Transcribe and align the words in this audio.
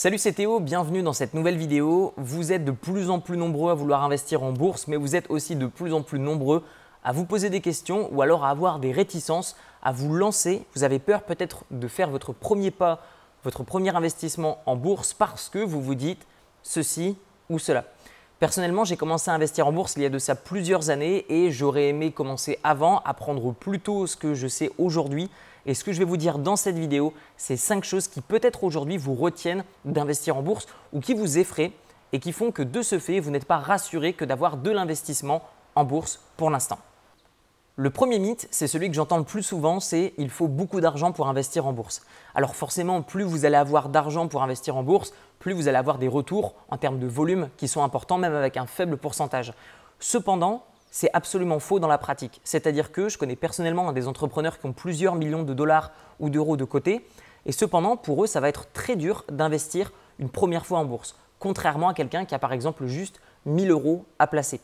Salut 0.00 0.18
c'est 0.18 0.34
Théo, 0.34 0.60
bienvenue 0.60 1.02
dans 1.02 1.12
cette 1.12 1.34
nouvelle 1.34 1.56
vidéo. 1.56 2.14
Vous 2.16 2.52
êtes 2.52 2.64
de 2.64 2.70
plus 2.70 3.10
en 3.10 3.18
plus 3.18 3.36
nombreux 3.36 3.72
à 3.72 3.74
vouloir 3.74 4.04
investir 4.04 4.44
en 4.44 4.52
bourse, 4.52 4.86
mais 4.86 4.94
vous 4.94 5.16
êtes 5.16 5.28
aussi 5.28 5.56
de 5.56 5.66
plus 5.66 5.92
en 5.92 6.02
plus 6.02 6.20
nombreux 6.20 6.62
à 7.02 7.10
vous 7.10 7.24
poser 7.24 7.50
des 7.50 7.60
questions 7.60 8.08
ou 8.12 8.22
alors 8.22 8.44
à 8.44 8.50
avoir 8.50 8.78
des 8.78 8.92
réticences, 8.92 9.56
à 9.82 9.90
vous 9.90 10.14
lancer. 10.14 10.64
Vous 10.76 10.84
avez 10.84 11.00
peur 11.00 11.24
peut-être 11.24 11.64
de 11.72 11.88
faire 11.88 12.10
votre 12.10 12.32
premier 12.32 12.70
pas, 12.70 13.02
votre 13.42 13.64
premier 13.64 13.92
investissement 13.96 14.58
en 14.66 14.76
bourse 14.76 15.14
parce 15.14 15.48
que 15.48 15.58
vous 15.58 15.82
vous 15.82 15.96
dites 15.96 16.28
ceci 16.62 17.16
ou 17.50 17.58
cela. 17.58 17.84
Personnellement, 18.38 18.84
j'ai 18.84 18.96
commencé 18.96 19.32
à 19.32 19.34
investir 19.34 19.66
en 19.66 19.72
bourse 19.72 19.94
il 19.96 20.04
y 20.04 20.06
a 20.06 20.10
de 20.10 20.20
ça 20.20 20.36
plusieurs 20.36 20.90
années 20.90 21.26
et 21.28 21.50
j'aurais 21.50 21.88
aimé 21.88 22.12
commencer 22.12 22.60
avant, 22.62 23.00
apprendre 23.00 23.52
plus 23.52 23.80
tôt 23.80 24.06
ce 24.06 24.16
que 24.16 24.34
je 24.34 24.46
sais 24.46 24.70
aujourd'hui. 24.78 25.28
Et 25.68 25.74
ce 25.74 25.84
que 25.84 25.92
je 25.92 25.98
vais 25.98 26.06
vous 26.06 26.16
dire 26.16 26.38
dans 26.38 26.56
cette 26.56 26.78
vidéo, 26.78 27.12
c'est 27.36 27.58
5 27.58 27.84
choses 27.84 28.08
qui 28.08 28.22
peut-être 28.22 28.64
aujourd'hui 28.64 28.96
vous 28.96 29.14
retiennent 29.14 29.64
d'investir 29.84 30.38
en 30.38 30.42
bourse 30.42 30.66
ou 30.94 31.00
qui 31.00 31.12
vous 31.12 31.36
effraient 31.36 31.72
et 32.14 32.20
qui 32.20 32.32
font 32.32 32.52
que 32.52 32.62
de 32.62 32.80
ce 32.80 32.98
fait, 32.98 33.20
vous 33.20 33.30
n'êtes 33.30 33.44
pas 33.44 33.58
rassuré 33.58 34.14
que 34.14 34.24
d'avoir 34.24 34.56
de 34.56 34.70
l'investissement 34.70 35.42
en 35.74 35.84
bourse 35.84 36.20
pour 36.38 36.48
l'instant. 36.48 36.78
Le 37.76 37.90
premier 37.90 38.18
mythe, 38.18 38.48
c'est 38.50 38.66
celui 38.66 38.88
que 38.88 38.94
j'entends 38.94 39.18
le 39.18 39.24
plus 39.24 39.42
souvent, 39.42 39.78
c'est 39.78 40.14
il 40.16 40.30
faut 40.30 40.48
beaucoup 40.48 40.80
d'argent 40.80 41.12
pour 41.12 41.28
investir 41.28 41.66
en 41.66 41.74
bourse. 41.74 42.00
Alors 42.34 42.56
forcément, 42.56 43.02
plus 43.02 43.24
vous 43.24 43.44
allez 43.44 43.56
avoir 43.56 43.90
d'argent 43.90 44.26
pour 44.26 44.42
investir 44.42 44.74
en 44.74 44.82
bourse, 44.82 45.12
plus 45.38 45.52
vous 45.52 45.68
allez 45.68 45.76
avoir 45.76 45.98
des 45.98 46.08
retours 46.08 46.54
en 46.70 46.78
termes 46.78 46.98
de 46.98 47.06
volume 47.06 47.50
qui 47.58 47.68
sont 47.68 47.84
importants, 47.84 48.16
même 48.16 48.34
avec 48.34 48.56
un 48.56 48.64
faible 48.64 48.96
pourcentage. 48.96 49.52
Cependant, 50.00 50.64
c'est 50.90 51.10
absolument 51.12 51.58
faux 51.58 51.78
dans 51.78 51.88
la 51.88 51.98
pratique. 51.98 52.40
C'est-à-dire 52.44 52.92
que 52.92 53.08
je 53.08 53.18
connais 53.18 53.36
personnellement 53.36 53.92
des 53.92 54.08
entrepreneurs 54.08 54.58
qui 54.58 54.66
ont 54.66 54.72
plusieurs 54.72 55.14
millions 55.14 55.42
de 55.42 55.54
dollars 55.54 55.90
ou 56.20 56.30
d'euros 56.30 56.56
de 56.56 56.64
côté, 56.64 57.06
et 57.46 57.52
cependant, 57.52 57.96
pour 57.96 58.24
eux, 58.24 58.26
ça 58.26 58.40
va 58.40 58.48
être 58.48 58.70
très 58.72 58.96
dur 58.96 59.24
d'investir 59.30 59.92
une 60.18 60.28
première 60.28 60.66
fois 60.66 60.78
en 60.78 60.84
bourse, 60.84 61.16
contrairement 61.38 61.88
à 61.88 61.94
quelqu'un 61.94 62.24
qui 62.24 62.34
a 62.34 62.38
par 62.38 62.52
exemple 62.52 62.86
juste 62.86 63.20
1000 63.46 63.70
euros 63.70 64.04
à 64.18 64.26
placer. 64.26 64.60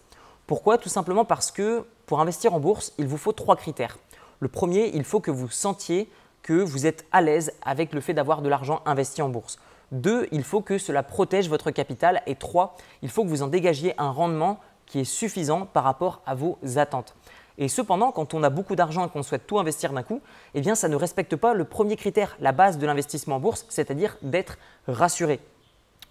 Pourquoi? 0.46 0.76
Tout 0.76 0.88
simplement 0.88 1.24
parce 1.24 1.50
que 1.50 1.86
pour 2.06 2.20
investir 2.20 2.52
en 2.52 2.60
bourse, 2.60 2.92
il 2.98 3.06
vous 3.06 3.16
faut 3.16 3.32
trois 3.32 3.56
critères. 3.56 3.98
Le 4.40 4.48
premier, 4.48 4.90
il 4.94 5.04
faut 5.04 5.20
que 5.20 5.30
vous 5.30 5.48
sentiez 5.48 6.10
que 6.42 6.52
vous 6.52 6.86
êtes 6.86 7.06
à 7.12 7.22
l'aise 7.22 7.52
avec 7.62 7.94
le 7.94 8.02
fait 8.02 8.12
d'avoir 8.12 8.42
de 8.42 8.48
l'argent 8.50 8.82
investi 8.84 9.22
en 9.22 9.30
bourse. 9.30 9.58
Deux, 9.92 10.28
il 10.32 10.42
faut 10.42 10.60
que 10.60 10.76
cela 10.76 11.02
protège 11.02 11.48
votre 11.48 11.70
capital. 11.70 12.22
Et 12.26 12.34
trois, 12.34 12.76
il 13.00 13.08
faut 13.08 13.24
que 13.24 13.28
vous 13.28 13.42
en 13.42 13.48
dégagiez 13.48 13.94
un 13.96 14.10
rendement 14.10 14.58
qui 14.86 15.00
est 15.00 15.04
suffisant 15.04 15.66
par 15.66 15.84
rapport 15.84 16.22
à 16.26 16.34
vos 16.34 16.58
attentes. 16.76 17.14
Et 17.56 17.68
cependant, 17.68 18.10
quand 18.10 18.34
on 18.34 18.42
a 18.42 18.50
beaucoup 18.50 18.74
d'argent 18.74 19.06
et 19.06 19.08
qu'on 19.08 19.22
souhaite 19.22 19.46
tout 19.46 19.58
investir 19.58 19.92
d'un 19.92 20.02
coup, 20.02 20.20
eh 20.54 20.60
bien, 20.60 20.74
ça 20.74 20.88
ne 20.88 20.96
respecte 20.96 21.36
pas 21.36 21.54
le 21.54 21.64
premier 21.64 21.96
critère, 21.96 22.36
la 22.40 22.52
base 22.52 22.78
de 22.78 22.86
l'investissement 22.86 23.36
en 23.36 23.40
bourse, 23.40 23.64
c'est-à-dire 23.68 24.16
d'être 24.22 24.58
rassuré. 24.88 25.40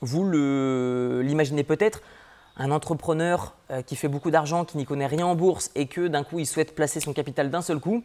Vous 0.02 0.30
l'imaginez 0.30 1.64
peut-être, 1.64 2.02
un 2.56 2.72
entrepreneur 2.72 3.56
euh, 3.72 3.82
qui 3.82 3.96
fait 3.96 4.08
beaucoup 4.08 4.32
d'argent, 4.32 4.64
qui 4.64 4.78
n'y 4.78 4.86
connaît 4.86 5.08
rien 5.08 5.26
en 5.26 5.36
bourse 5.36 5.72
et 5.76 5.88
que 5.88 6.08
d'un 6.08 6.24
coup 6.24 6.40
il 6.40 6.46
souhaite 6.46 6.76
placer 6.76 7.00
son 7.00 7.14
capital 7.14 7.50
d'un 7.50 7.62
seul 7.62 7.80
coup, 7.80 8.04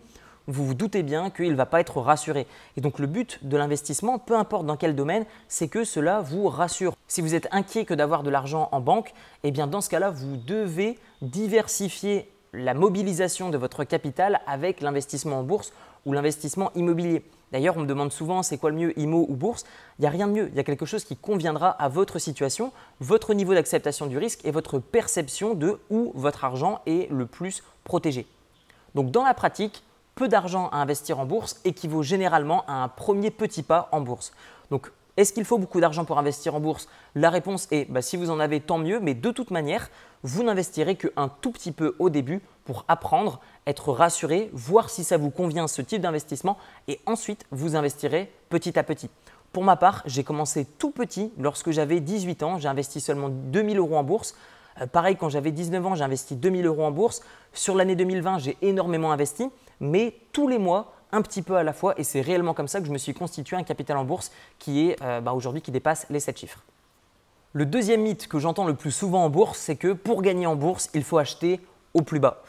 vous 0.49 0.67
vous 0.67 0.75
doutez 0.75 1.03
bien 1.03 1.31
qu'il 1.31 1.53
ne 1.53 1.57
va 1.57 1.67
pas 1.67 1.81
être 1.81 2.01
rassuré. 2.01 2.47
Et 2.77 2.81
donc 2.81 2.99
le 2.99 3.07
but 3.07 3.39
de 3.43 3.57
l'investissement, 3.57 4.19
peu 4.19 4.37
importe 4.37 4.67
dans 4.67 4.77
quel 4.77 4.97
domaine, 4.97 5.25
c'est 5.47 5.69
que 5.69 5.85
cela 5.85 6.21
vous 6.21 6.49
rassure. 6.49 6.97
Si 7.07 7.21
vous 7.21 7.35
êtes 7.35 7.47
inquiet 7.53 7.85
que 7.85 7.95
d'avoir 7.95 8.23
de 8.23 8.31
l'argent 8.31 8.69
en 8.73 8.81
banque, 8.81 9.13
eh 9.45 9.51
bien 9.51 9.67
dans 9.67 9.81
ce 9.81 9.91
cas-là, 9.91 10.11
vous 10.11 10.37
devez 10.37 10.99
diversifier 11.23 12.31
la 12.53 12.75
mobilisation 12.75 13.51
de 13.51 13.59
votre 13.59 13.85
capital 13.85 14.41
avec 14.47 14.81
l'investissement 14.81 15.41
en 15.41 15.43
bourse 15.43 15.73
ou 16.07 16.13
l'investissement 16.13 16.73
immobilier. 16.75 17.23
D'ailleurs, 17.53 17.77
on 17.77 17.81
me 17.81 17.87
demande 17.87 18.13
souvent 18.13 18.43
c'est 18.43 18.59
quoi 18.59 18.71
le 18.71 18.77
mieux, 18.77 18.99
IMO 18.99 19.27
ou 19.29 19.35
bourse? 19.35 19.65
Il 19.99 20.03
n'y 20.03 20.07
a 20.07 20.11
rien 20.11 20.29
de 20.29 20.33
mieux. 20.33 20.49
Il 20.51 20.57
y 20.57 20.61
a 20.61 20.65
quelque 20.65 20.87
chose 20.87 21.05
qui 21.05 21.17
conviendra 21.17 21.71
à 21.71 21.89
votre 21.89 22.19
situation, 22.19 22.73
votre 23.01 23.33
niveau 23.35 23.55
d'acceptation 23.55 24.07
du 24.07 24.19
risque 24.19 24.45
et 24.45 24.51
votre 24.51 24.79
perception 24.79 25.55
de 25.55 25.79
où 25.91 26.13
votre 26.15 26.45
argent 26.45 26.81
est 26.87 27.11
le 27.11 27.27
plus 27.27 27.63
protégé. 27.85 28.27
Donc, 28.95 29.11
dans 29.11 29.25
la 29.25 29.35
pratique, 29.35 29.83
peu 30.19 30.27
d'argent 30.27 30.69
à 30.73 30.79
investir 30.79 31.21
en 31.21 31.27
bourse 31.27 31.61
équivaut 31.65 32.03
généralement 32.03 32.65
à 32.67 32.83
un 32.83 32.89
premier 32.89 33.31
petit 33.31 33.63
pas 33.63 33.89
en 33.93 34.01
bourse. 34.01 34.33
Donc, 34.73 34.91
est-ce 35.17 35.33
qu'il 35.33 35.45
faut 35.45 35.59
beaucoup 35.59 35.81
d'argent 35.81 36.05
pour 36.05 36.19
investir 36.19 36.57
en 36.57 36.61
bourse? 36.61 36.89
La 37.15 37.31
réponse 37.31 37.69
est 37.71 37.89
bah, 37.89 38.03
si 38.03 38.17
vous 38.17 38.29
en 38.29 38.41
avez, 38.41 38.59
tant 38.59 38.79
mieux, 38.79 38.99
mais 38.99 39.15
de 39.15 39.31
toute 39.31 39.53
manière, 39.53 39.91
vous 40.25 40.43
n'investirez 40.43 40.97
qu'un 40.97 41.29
tout 41.41 41.53
petit 41.53 41.71
peu 41.71 41.95
au 42.01 42.11
début 42.11 42.41
pour 42.65 42.85
apprendre, 42.89 43.39
être 43.69 43.93
rassuré, 43.93 44.51
voir 44.53 44.91
si 44.91 45.05
ça 45.05 45.19
vous 45.19 45.31
convient 45.31 45.69
ce 45.69 45.83
type 45.83 46.03
d'investissement 46.03 46.59
et 46.89 46.99
ensuite 47.07 47.47
vous 47.53 47.77
investirez 47.77 48.29
petit 48.49 48.77
à 48.77 48.83
petit. 48.83 49.11
Pour 49.53 49.63
ma 49.63 49.77
part, 49.77 50.03
j'ai 50.05 50.25
commencé 50.25 50.65
tout 50.65 50.91
petit 50.91 51.31
lorsque 51.39 51.71
j'avais 51.71 52.01
18 52.01 52.43
ans, 52.43 52.59
j'ai 52.59 52.69
investi 52.69 53.01
seulement 53.01 53.29
2000 53.29 53.79
euros 53.79 53.97
en 53.97 54.03
bourse. 54.03 54.35
Euh, 54.81 54.87
pareil, 54.89 55.15
quand 55.15 55.29
j'avais 55.29 55.53
19 55.53 55.87
ans, 55.87 55.95
j'ai 55.95 56.05
investi 56.05 56.35
2000 56.35 56.67
euros 56.67 56.85
en 56.85 56.91
bourse. 56.91 57.23
Sur 57.53 57.77
l'année 57.77 57.95
2020, 57.95 58.39
j'ai 58.39 58.57
énormément 58.63 59.13
investi, 59.13 59.49
mais 59.81 60.15
tous 60.33 60.49
les 60.49 60.59
mois, 60.59 60.93
un 61.13 61.23
petit 61.23 61.43
peu 61.43 61.57
à 61.57 61.63
la 61.63 61.73
fois 61.73 61.95
et 61.99 62.05
c'est 62.05 62.21
réellement 62.21 62.55
comme 62.55 62.69
ça 62.69 62.81
que 62.81 62.87
je 62.87 62.93
me 62.93 62.99
suis 62.99 63.15
constitué 63.15 63.57
un 63.57 63.63
capital 63.63 63.97
en 63.97 64.05
bourse 64.05 64.31
qui 64.59 64.89
est 64.89 65.03
euh, 65.03 65.21
bah, 65.21 65.33
aujourd'hui 65.33 65.63
qui 65.63 65.71
dépasse 65.71 66.07
les 66.11 66.21
7 66.21 66.39
chiffres. 66.39 66.63
Le 67.55 67.65
deuxième 67.65 68.03
mythe 68.03 68.29
que 68.29 68.39
j'entends 68.39 68.67
le 68.67 68.75
plus 68.75 68.91
souvent 68.91 69.25
en 69.25 69.31
bourse, 69.31 69.59
c'est 69.59 69.77
que 69.77 69.95
pour 69.95 70.21
gagner 70.21 70.47
en 70.47 70.55
bourse, 70.55 70.91
il 70.93 71.03
faut 71.03 71.19
acheter 71.19 71.61
au 71.95 72.03
plus 72.03 72.21
bas. 72.21 72.43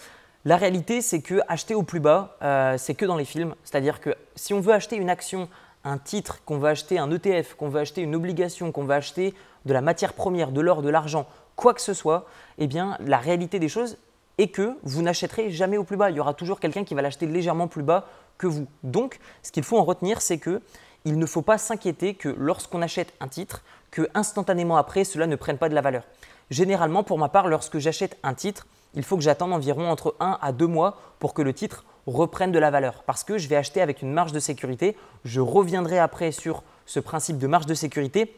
La 0.45 0.57
réalité, 0.57 1.01
c'est 1.01 1.21
que 1.21 1.39
acheter 1.47 1.73
au 1.73 1.83
plus 1.83 1.99
bas, 1.99 2.37
euh, 2.41 2.77
c'est 2.77 2.95
que 2.95 3.05
dans 3.05 3.15
les 3.15 3.25
films. 3.25 3.55
C'est-à-dire 3.63 4.01
que 4.01 4.15
si 4.35 4.53
on 4.53 4.59
veut 4.59 4.73
acheter 4.73 4.97
une 4.97 5.09
action, 5.09 5.47
un 5.85 5.97
titre, 5.97 6.43
qu'on 6.43 6.57
veut 6.57 6.69
acheter 6.69 6.99
un 6.99 7.09
ETF, 7.11 7.55
qu'on 7.55 7.69
veut 7.69 7.79
acheter 7.79 8.01
une 8.01 8.15
obligation, 8.15 8.71
qu'on 8.71 8.83
veut 8.83 8.93
acheter 8.93 9.33
de 9.65 9.73
la 9.73 9.81
matière 9.81 10.13
première, 10.13 10.51
de 10.51 10.59
l'or, 10.61 10.81
de 10.81 10.89
l'argent, 10.89 11.27
quoi 11.55 11.73
que 11.73 11.81
ce 11.81 11.93
soit, 11.93 12.25
eh 12.57 12.67
bien, 12.67 12.97
la 12.99 13.17
réalité 13.17 13.59
des 13.59 13.69
choses 13.69 13.97
est 14.39 14.47
que 14.47 14.77
vous 14.83 15.01
n'achèterez 15.01 15.51
jamais 15.51 15.77
au 15.77 15.83
plus 15.83 15.97
bas. 15.97 16.09
Il 16.09 16.15
y 16.15 16.19
aura 16.19 16.33
toujours 16.33 16.59
quelqu'un 16.59 16.83
qui 16.83 16.95
va 16.95 17.01
l'acheter 17.01 17.27
légèrement 17.27 17.67
plus 17.67 17.83
bas 17.83 18.07
que 18.37 18.47
vous. 18.47 18.67
Donc, 18.83 19.19
ce 19.43 19.51
qu'il 19.51 19.63
faut 19.63 19.77
en 19.77 19.83
retenir, 19.83 20.21
c'est 20.21 20.37
que 20.37 20.61
il 21.05 21.17
ne 21.17 21.25
faut 21.25 21.41
pas 21.41 21.57
s'inquiéter 21.57 22.15
que 22.15 22.29
lorsqu'on 22.29 22.81
achète 22.81 23.13
un 23.19 23.27
titre, 23.27 23.63
que 23.91 24.09
instantanément 24.13 24.77
après, 24.77 25.03
cela 25.03 25.27
ne 25.27 25.35
prenne 25.35 25.57
pas 25.57 25.69
de 25.69 25.75
la 25.75 25.81
valeur. 25.81 26.03
Généralement, 26.49 27.03
pour 27.03 27.17
ma 27.17 27.29
part, 27.29 27.47
lorsque 27.47 27.77
j'achète 27.77 28.17
un 28.23 28.33
titre, 28.33 28.65
il 28.95 29.03
faut 29.03 29.17
que 29.17 29.23
j'attende 29.23 29.53
environ 29.53 29.89
entre 29.89 30.15
1 30.19 30.39
à 30.41 30.51
2 30.51 30.67
mois 30.67 30.97
pour 31.19 31.33
que 31.33 31.41
le 31.41 31.53
titre 31.53 31.85
reprenne 32.07 32.51
de 32.51 32.59
la 32.59 32.71
valeur. 32.71 33.03
Parce 33.05 33.23
que 33.23 33.37
je 33.37 33.47
vais 33.47 33.55
acheter 33.55 33.81
avec 33.81 34.01
une 34.01 34.11
marge 34.11 34.31
de 34.31 34.39
sécurité. 34.39 34.97
Je 35.25 35.41
reviendrai 35.41 35.99
après 35.99 36.31
sur 36.31 36.63
ce 36.85 36.99
principe 36.99 37.37
de 37.37 37.47
marge 37.47 37.65
de 37.65 37.73
sécurité. 37.73 38.35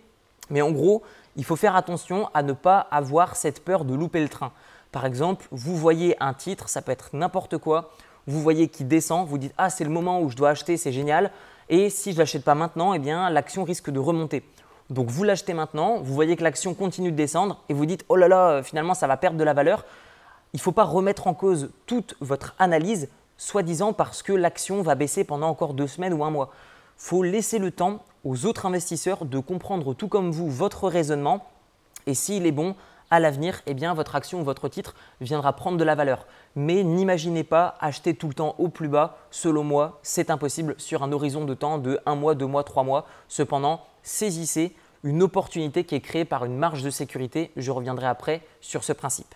Mais 0.50 0.62
en 0.62 0.72
gros, 0.72 1.04
il 1.38 1.46
faut 1.46 1.56
faire 1.56 1.76
attention 1.76 2.30
à 2.34 2.44
ne 2.44 2.54
pas 2.54 2.80
avoir 2.80 3.36
cette 3.36 3.64
peur 3.64 3.86
de 3.86 3.94
louper 3.94 4.22
le 4.22 4.30
train. 4.30 4.52
Par 4.92 5.06
exemple, 5.06 5.48
vous 5.52 5.76
voyez 5.76 6.22
un 6.22 6.34
titre, 6.34 6.68
ça 6.70 6.82
peut 6.82 6.92
être 6.92 7.10
n'importe 7.14 7.58
quoi, 7.58 7.92
vous 8.28 8.42
voyez 8.42 8.68
qu'il 8.68 8.88
descend, 8.88 9.28
vous 9.28 9.38
dites 9.38 9.54
ah 9.58 9.70
c'est 9.70 9.84
le 9.84 9.90
moment 9.90 10.22
où 10.22 10.30
je 10.30 10.36
dois 10.36 10.50
acheter, 10.50 10.78
c'est 10.78 10.92
génial. 10.92 11.32
Et 11.70 11.90
si 11.90 12.12
je 12.12 12.18
l'achète 12.18 12.44
pas 12.44 12.56
maintenant, 12.56 12.94
eh 12.94 13.00
bien 13.00 13.30
l'action 13.30 13.64
risque 13.64 13.90
de 13.90 14.00
remonter. 14.00 14.44
Donc 14.90 15.10
vous 15.10 15.24
l'achetez 15.24 15.54
maintenant, 15.54 16.00
vous 16.02 16.14
voyez 16.14 16.36
que 16.36 16.44
l'action 16.44 16.74
continue 16.74 17.12
de 17.12 17.16
descendre 17.16 17.64
et 17.70 17.74
vous 17.74 17.86
dites 17.86 18.04
oh 18.10 18.18
là 18.18 18.28
là, 18.28 18.62
finalement 18.62 18.94
ça 18.94 19.08
va 19.08 19.16
perdre 19.16 19.38
de 19.38 19.44
la 19.44 19.54
valeur. 19.54 19.86
Il 20.54 20.58
ne 20.58 20.62
faut 20.62 20.74
pas 20.74 20.84
remettre 20.84 21.28
en 21.28 21.34
cause 21.34 21.70
toute 21.86 22.16
votre 22.20 22.56
analyse, 22.60 23.08
soi-disant 23.38 23.94
parce 23.94 24.22
que 24.22 24.34
l'action 24.34 24.82
va 24.82 24.96
baisser 24.96 25.24
pendant 25.24 25.48
encore 25.48 25.74
deux 25.74 25.88
semaines 25.88 26.14
ou 26.14 26.26
un 26.26 26.30
mois. 26.30 26.50
Il 26.98 27.08
faut 27.08 27.24
laisser 27.24 27.58
le 27.58 27.72
temps 27.72 28.04
aux 28.26 28.46
autres 28.46 28.66
investisseurs 28.66 29.24
de 29.24 29.40
comprendre 29.40 29.94
tout 29.94 30.10
comme 30.10 30.30
vous 30.30 30.50
votre 30.50 30.90
raisonnement 30.90 31.46
et 32.06 32.14
s'il 32.14 32.46
est 32.46 32.52
bon, 32.52 32.76
à 33.12 33.20
l'avenir, 33.20 33.62
eh 33.68 33.74
bien, 33.74 33.94
votre 33.94 34.16
action 34.16 34.42
ou 34.42 34.44
votre 34.44 34.70
titre 34.70 34.96
viendra 35.20 35.54
prendre 35.54 35.78
de 35.78 35.84
la 35.84 35.96
valeur. 35.96 36.26
Mais 36.56 36.84
n'imaginez 36.84 37.44
pas 37.44 37.76
acheter 37.80 38.16
tout 38.16 38.30
le 38.30 38.34
temps 38.34 38.56
au 38.58 38.70
plus 38.70 38.88
bas. 38.88 39.18
Selon 39.30 39.64
moi, 39.64 40.00
c'est 40.02 40.32
impossible 40.32 40.76
sur 40.78 41.04
un 41.04 41.12
horizon 41.12 41.46
de 41.46 41.54
temps 41.54 41.78
de 41.78 42.00
1 42.06 42.16
mois, 42.16 42.34
2 42.34 42.46
mois, 42.46 42.64
3 42.64 42.84
mois. 42.84 43.06
Cependant, 43.28 43.86
saisissez 44.02 44.76
une 45.04 45.22
opportunité 45.22 45.84
qui 45.84 45.96
est 45.96 46.02
créée 46.02 46.26
par 46.26 46.46
une 46.46 46.56
marge 46.56 46.84
de 46.84 46.90
sécurité. 46.90 47.52
Je 47.58 47.72
reviendrai 47.72 48.08
après 48.08 48.42
sur 48.62 48.84
ce 48.84 48.94
principe. 48.94 49.36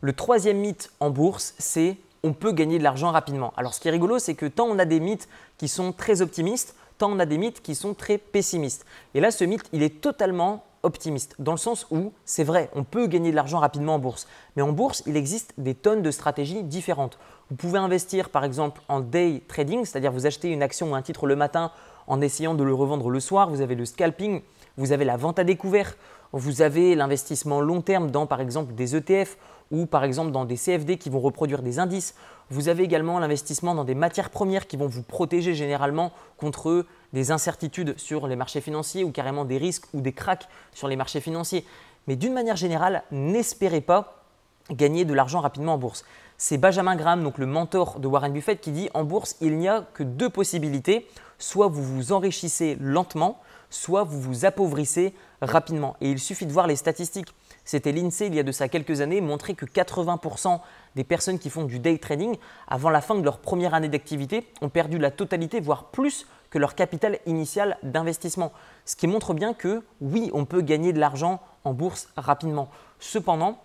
Le 0.00 0.12
troisième 0.12 0.58
mythe 0.58 0.92
en 1.00 1.10
bourse, 1.10 1.54
c'est 1.58 1.96
on 2.22 2.32
peut 2.32 2.52
gagner 2.52 2.78
de 2.78 2.84
l'argent 2.84 3.10
rapidement. 3.10 3.52
Alors 3.56 3.74
ce 3.74 3.80
qui 3.80 3.88
est 3.88 3.92
rigolo, 3.92 4.18
c'est 4.18 4.34
que 4.34 4.46
tant 4.46 4.66
on 4.66 4.78
a 4.78 4.84
des 4.84 5.00
mythes 5.00 5.28
qui 5.56 5.68
sont 5.68 5.92
très 5.92 6.22
optimistes, 6.22 6.76
tant 6.98 7.10
on 7.10 7.18
a 7.18 7.26
des 7.26 7.38
mythes 7.38 7.62
qui 7.62 7.74
sont 7.74 7.94
très 7.94 8.18
pessimistes. 8.18 8.84
Et 9.14 9.20
là, 9.20 9.30
ce 9.30 9.44
mythe, 9.44 9.68
il 9.72 9.82
est 9.82 10.00
totalement 10.00 10.64
optimiste, 10.88 11.36
dans 11.38 11.52
le 11.52 11.58
sens 11.58 11.86
où 11.90 12.12
c'est 12.24 12.42
vrai, 12.42 12.68
on 12.74 12.82
peut 12.82 13.06
gagner 13.06 13.30
de 13.30 13.36
l'argent 13.36 13.60
rapidement 13.60 13.94
en 13.94 13.98
bourse, 14.00 14.26
mais 14.56 14.62
en 14.62 14.72
bourse, 14.72 15.04
il 15.06 15.16
existe 15.16 15.54
des 15.56 15.74
tonnes 15.74 16.02
de 16.02 16.10
stratégies 16.10 16.64
différentes. 16.64 17.18
Vous 17.50 17.56
pouvez 17.56 17.78
investir 17.78 18.30
par 18.30 18.44
exemple 18.44 18.80
en 18.88 19.00
day 19.00 19.42
trading, 19.46 19.84
c'est-à-dire 19.84 20.10
vous 20.10 20.26
achetez 20.26 20.48
une 20.48 20.62
action 20.62 20.90
ou 20.90 20.94
un 20.96 21.02
titre 21.02 21.26
le 21.26 21.36
matin 21.36 21.70
en 22.08 22.20
essayant 22.20 22.54
de 22.54 22.64
le 22.64 22.74
revendre 22.74 23.10
le 23.10 23.20
soir, 23.20 23.50
vous 23.50 23.60
avez 23.60 23.74
le 23.74 23.84
scalping, 23.84 24.42
vous 24.76 24.92
avez 24.92 25.04
la 25.04 25.16
vente 25.16 25.38
à 25.38 25.44
découvert, 25.44 25.94
vous 26.32 26.62
avez 26.62 26.94
l'investissement 26.94 27.60
long 27.60 27.80
terme 27.80 28.10
dans 28.10 28.26
par 28.26 28.40
exemple 28.40 28.74
des 28.74 28.96
ETF 28.96 29.36
ou 29.70 29.86
par 29.86 30.04
exemple 30.04 30.30
dans 30.30 30.44
des 30.44 30.56
CFD 30.56 30.98
qui 30.98 31.10
vont 31.10 31.20
reproduire 31.20 31.62
des 31.62 31.78
indices. 31.78 32.14
Vous 32.50 32.68
avez 32.68 32.84
également 32.84 33.18
l'investissement 33.18 33.74
dans 33.74 33.84
des 33.84 33.94
matières 33.94 34.30
premières 34.30 34.66
qui 34.66 34.76
vont 34.76 34.86
vous 34.86 35.02
protéger 35.02 35.54
généralement 35.54 36.12
contre 36.38 36.86
des 37.12 37.30
incertitudes 37.30 37.98
sur 37.98 38.26
les 38.26 38.36
marchés 38.36 38.60
financiers 38.60 39.04
ou 39.04 39.10
carrément 39.10 39.44
des 39.44 39.58
risques 39.58 39.86
ou 39.92 40.00
des 40.00 40.12
cracks 40.12 40.48
sur 40.72 40.88
les 40.88 40.96
marchés 40.96 41.20
financiers. 41.20 41.64
Mais 42.06 42.16
d'une 42.16 42.32
manière 42.32 42.56
générale, 42.56 43.02
n'espérez 43.10 43.82
pas 43.82 44.24
gagner 44.70 45.04
de 45.04 45.14
l'argent 45.14 45.40
rapidement 45.40 45.74
en 45.74 45.78
bourse. 45.78 46.04
C'est 46.36 46.58
Benjamin 46.58 46.96
Graham, 46.96 47.22
donc 47.22 47.38
le 47.38 47.46
mentor 47.46 47.98
de 48.00 48.06
Warren 48.06 48.32
Buffett, 48.32 48.60
qui 48.60 48.70
dit 48.70 48.88
en 48.94 49.04
bourse, 49.04 49.36
il 49.40 49.58
n'y 49.58 49.68
a 49.68 49.84
que 49.94 50.02
deux 50.02 50.30
possibilités. 50.30 51.08
Soit 51.38 51.68
vous 51.68 51.82
vous 51.82 52.12
enrichissez 52.12 52.76
lentement, 52.80 53.40
soit 53.70 54.04
vous 54.04 54.20
vous 54.20 54.44
appauvrissez 54.44 55.14
rapidement. 55.42 55.96
Et 56.00 56.10
il 56.10 56.18
suffit 56.18 56.46
de 56.46 56.52
voir 56.52 56.66
les 56.66 56.76
statistiques. 56.76 57.34
C'était 57.64 57.92
l'INSEE 57.92 58.26
il 58.26 58.34
y 58.34 58.38
a 58.38 58.42
de 58.42 58.52
ça 58.52 58.68
quelques 58.68 59.00
années, 59.00 59.20
montrait 59.20 59.54
que 59.54 59.66
80% 59.66 60.60
des 60.96 61.04
personnes 61.04 61.38
qui 61.38 61.50
font 61.50 61.64
du 61.64 61.78
day 61.78 61.98
trading, 61.98 62.36
avant 62.66 62.90
la 62.90 63.00
fin 63.00 63.14
de 63.14 63.22
leur 63.22 63.38
première 63.38 63.74
année 63.74 63.88
d'activité, 63.88 64.46
ont 64.62 64.68
perdu 64.68 64.98
la 64.98 65.10
totalité, 65.10 65.60
voire 65.60 65.84
plus 65.90 66.26
que 66.50 66.58
leur 66.58 66.74
capital 66.74 67.18
initial 67.26 67.76
d'investissement. 67.82 68.52
Ce 68.84 68.96
qui 68.96 69.06
montre 69.06 69.34
bien 69.34 69.52
que 69.52 69.82
oui, 70.00 70.30
on 70.32 70.44
peut 70.44 70.62
gagner 70.62 70.92
de 70.92 70.98
l'argent 70.98 71.40
en 71.64 71.74
bourse 71.74 72.08
rapidement. 72.16 72.68
Cependant, 73.00 73.58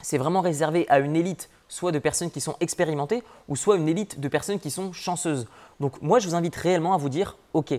c'est 0.00 0.18
vraiment 0.18 0.40
réservé 0.40 0.86
à 0.88 0.98
une 0.98 1.14
élite, 1.14 1.50
soit 1.68 1.92
de 1.92 1.98
personnes 1.98 2.30
qui 2.30 2.40
sont 2.40 2.56
expérimentées, 2.60 3.22
ou 3.48 3.56
soit 3.56 3.76
une 3.76 3.88
élite 3.88 4.18
de 4.18 4.28
personnes 4.28 4.58
qui 4.58 4.70
sont 4.70 4.92
chanceuses. 4.92 5.46
Donc 5.78 6.00
moi, 6.02 6.18
je 6.18 6.28
vous 6.28 6.34
invite 6.34 6.56
réellement 6.56 6.94
à 6.94 6.96
vous 6.96 7.08
dire, 7.08 7.36
OK, 7.52 7.74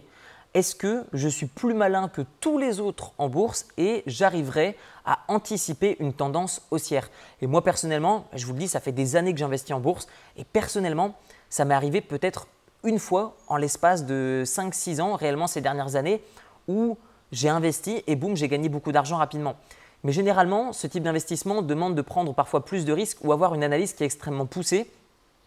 est-ce 0.54 0.76
que 0.76 1.04
je 1.14 1.28
suis 1.28 1.48
plus 1.48 1.74
malin 1.74 2.10
que 2.10 2.22
tous 2.40 2.58
les 2.58 2.80
autres 2.80 3.12
en 3.18 3.28
bourse 3.28 3.66
et 3.78 4.04
j'arriverai 4.06 4.78
à 5.06 5.20
anticiper 5.28 5.98
une 6.00 6.14
tendance 6.14 6.62
haussière? 6.70 7.10
Et 7.42 7.48
moi 7.48 7.64
personnellement, 7.64 8.26
je 8.34 8.46
vous 8.46 8.54
le 8.54 8.60
dis, 8.60 8.68
ça 8.68 8.80
fait 8.80 8.92
des 8.92 9.16
années 9.16 9.34
que 9.34 9.40
j'investis 9.40 9.76
en 9.76 9.80
bourse 9.80 10.08
et 10.38 10.44
personnellement, 10.44 11.16
ça 11.50 11.66
m'est 11.66 11.74
arrivé 11.74 12.02
peut-être 12.02 12.48
une 12.84 13.00
fois 13.00 13.36
en 13.48 13.58
l'espace 13.58 14.06
de 14.06 14.44
5-6 14.46 15.02
ans, 15.02 15.16
réellement 15.16 15.48
ces 15.48 15.62
dernières 15.62 15.96
années, 15.96 16.22
où 16.68 16.98
j'ai 17.32 17.50
investi 17.50 18.04
et 18.08 18.16
boum, 18.16 18.36
j'ai 18.36 18.48
gagné 18.48 18.70
beaucoup 18.70 18.92
d'argent 18.92 19.18
rapidement. 19.18 19.56
Mais 20.04 20.12
généralement, 20.12 20.74
ce 20.74 20.86
type 20.86 21.04
d'investissement 21.04 21.62
demande 21.62 21.96
de 21.96 22.02
prendre 22.02 22.34
parfois 22.34 22.66
plus 22.66 22.86
de 22.86 22.94
risques 22.94 23.24
ou 23.24 23.32
avoir 23.32 23.56
une 23.56 23.64
analyse 23.64 23.94
qui 23.94 24.04
est 24.04 24.06
extrêmement 24.06 24.46
poussée. 24.46 24.92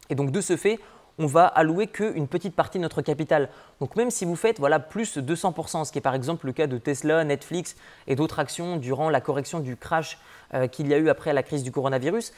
Et 0.09 0.15
donc 0.15 0.31
de 0.31 0.41
ce 0.41 0.57
fait, 0.57 0.81
on 1.19 1.27
va 1.27 1.47
allouer 1.47 1.87
qu'une 1.87 2.29
petite 2.29 2.55
partie 2.55 2.79
de 2.79 2.83
notre 2.83 3.03
capital. 3.03 3.49
Donc 3.81 3.97
même 3.97 4.11
si 4.11 4.25
vous 4.25 4.37
faites 4.37 4.59
voilà, 4.59 4.79
plus 4.79 5.17
de 5.17 5.35
200%, 5.35 5.85
ce 5.85 5.93
qui 5.93 5.99
est 5.99 6.03
par 6.03 6.15
exemple 6.15 6.47
le 6.47 6.53
cas 6.53 6.67
de 6.67 6.79
Tesla, 6.79 7.25
Netflix 7.25 7.77
et 8.07 8.17
d'autres 8.17 8.39
actions 8.39 8.77
durant 8.77 9.11
la 9.11 9.21
correction 9.21 9.61
du 9.61 9.77
crash 9.77 10.19
euh, 10.55 10.67
qu'il 10.67 10.89
y 10.89 10.95
a 10.95 10.99
eu 10.99 11.09
après 11.09 11.33
la 11.33 11.43
crise 11.43 11.63
du 11.63 11.73
coronavirus, 11.73 12.33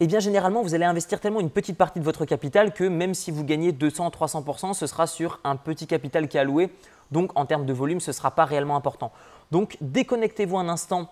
eh 0.00 0.06
bien 0.06 0.20
généralement 0.20 0.62
vous 0.62 0.74
allez 0.74 0.84
investir 0.84 1.20
tellement 1.20 1.40
une 1.40 1.50
petite 1.50 1.76
partie 1.76 2.00
de 2.00 2.04
votre 2.04 2.24
capital 2.24 2.72
que 2.72 2.84
même 2.84 3.14
si 3.14 3.30
vous 3.30 3.44
gagnez 3.44 3.72
200-300%, 3.72 4.74
ce 4.74 4.86
sera 4.86 5.06
sur 5.06 5.40
un 5.44 5.56
petit 5.56 5.86
capital 5.86 6.28
qui 6.28 6.36
est 6.36 6.40
alloué. 6.40 6.70
Donc 7.12 7.30
en 7.38 7.46
termes 7.46 7.66
de 7.66 7.72
volume, 7.72 8.00
ce 8.00 8.10
ne 8.10 8.14
sera 8.14 8.30
pas 8.32 8.44
réellement 8.44 8.76
important. 8.76 9.12
Donc 9.52 9.76
déconnectez-vous 9.80 10.58
un 10.58 10.68
instant 10.68 11.10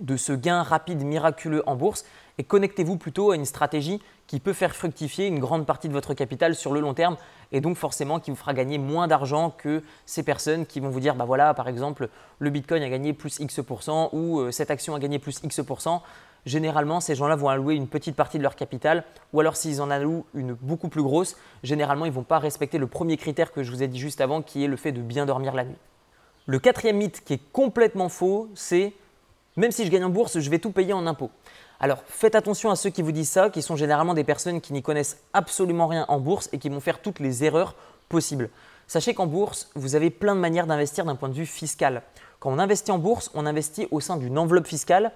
de 0.00 0.16
ce 0.16 0.32
gain 0.32 0.62
rapide, 0.62 1.02
miraculeux 1.02 1.62
en 1.66 1.76
bourse 1.76 2.04
et 2.38 2.44
connectez-vous 2.44 2.96
plutôt 2.96 3.30
à 3.30 3.36
une 3.36 3.44
stratégie 3.44 4.00
qui 4.26 4.40
peut 4.40 4.52
faire 4.52 4.74
fructifier 4.74 5.26
une 5.26 5.38
grande 5.38 5.66
partie 5.66 5.88
de 5.88 5.92
votre 5.92 6.14
capital 6.14 6.54
sur 6.54 6.72
le 6.72 6.80
long 6.80 6.94
terme 6.94 7.16
et 7.52 7.60
donc 7.60 7.76
forcément 7.76 8.20
qui 8.20 8.30
vous 8.30 8.36
fera 8.36 8.54
gagner 8.54 8.78
moins 8.78 9.08
d'argent 9.08 9.50
que 9.50 9.82
ces 10.04 10.22
personnes 10.22 10.66
qui 10.66 10.80
vont 10.80 10.90
vous 10.90 11.00
dire 11.00 11.14
bah 11.14 11.24
voilà 11.24 11.54
par 11.54 11.68
exemple 11.68 12.08
le 12.38 12.50
Bitcoin 12.50 12.82
a 12.82 12.88
gagné 12.88 13.12
plus 13.12 13.38
X% 13.38 14.10
ou 14.12 14.40
euh, 14.40 14.50
cette 14.50 14.70
action 14.70 14.94
a 14.94 14.98
gagné 14.98 15.18
plus 15.18 15.40
X%. 15.42 16.02
Généralement, 16.44 17.00
ces 17.00 17.16
gens-là 17.16 17.34
vont 17.34 17.48
allouer 17.48 17.74
une 17.74 17.88
petite 17.88 18.14
partie 18.14 18.38
de 18.38 18.42
leur 18.44 18.54
capital 18.54 19.02
ou 19.32 19.40
alors 19.40 19.56
s'ils 19.56 19.80
en 19.82 19.90
allouent 19.90 20.26
une 20.34 20.52
beaucoup 20.52 20.88
plus 20.88 21.02
grosse, 21.02 21.36
généralement 21.64 22.04
ils 22.04 22.12
vont 22.12 22.22
pas 22.22 22.38
respecter 22.38 22.78
le 22.78 22.86
premier 22.86 23.16
critère 23.16 23.52
que 23.52 23.64
je 23.64 23.70
vous 23.72 23.82
ai 23.82 23.88
dit 23.88 23.98
juste 23.98 24.20
avant 24.20 24.42
qui 24.42 24.62
est 24.62 24.68
le 24.68 24.76
fait 24.76 24.92
de 24.92 25.00
bien 25.00 25.26
dormir 25.26 25.54
la 25.54 25.64
nuit. 25.64 25.78
Le 26.46 26.60
quatrième 26.60 26.98
mythe 26.98 27.24
qui 27.24 27.32
est 27.32 27.52
complètement 27.52 28.08
faux, 28.08 28.48
c'est 28.54 28.92
même 29.56 29.72
si 29.72 29.84
je 29.84 29.90
gagne 29.90 30.04
en 30.04 30.10
bourse, 30.10 30.38
je 30.38 30.50
vais 30.50 30.58
tout 30.58 30.70
payer 30.70 30.92
en 30.92 31.06
impôts. 31.06 31.30
Alors 31.80 32.02
faites 32.06 32.34
attention 32.34 32.70
à 32.70 32.76
ceux 32.76 32.90
qui 32.90 33.02
vous 33.02 33.12
disent 33.12 33.30
ça, 33.30 33.50
qui 33.50 33.62
sont 33.62 33.76
généralement 33.76 34.14
des 34.14 34.24
personnes 34.24 34.60
qui 34.60 34.72
n'y 34.72 34.82
connaissent 34.82 35.18
absolument 35.32 35.86
rien 35.86 36.04
en 36.08 36.20
bourse 36.20 36.48
et 36.52 36.58
qui 36.58 36.68
vont 36.68 36.80
faire 36.80 37.00
toutes 37.00 37.20
les 37.20 37.44
erreurs 37.44 37.74
possibles. 38.08 38.50
Sachez 38.86 39.14
qu'en 39.14 39.26
bourse, 39.26 39.70
vous 39.74 39.94
avez 39.96 40.10
plein 40.10 40.34
de 40.34 40.40
manières 40.40 40.66
d'investir 40.66 41.04
d'un 41.04 41.16
point 41.16 41.28
de 41.28 41.34
vue 41.34 41.46
fiscal. 41.46 42.02
Quand 42.38 42.52
on 42.52 42.58
investit 42.58 42.92
en 42.92 42.98
bourse, 42.98 43.30
on 43.34 43.44
investit 43.44 43.88
au 43.90 44.00
sein 44.00 44.16
d'une 44.16 44.38
enveloppe 44.38 44.66
fiscale, 44.66 45.12